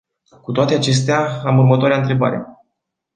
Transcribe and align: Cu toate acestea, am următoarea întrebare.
Cu 0.41 0.51
toate 0.51 0.73
acestea, 0.75 1.41
am 1.45 1.57
următoarea 1.57 1.97
întrebare. 1.97 2.45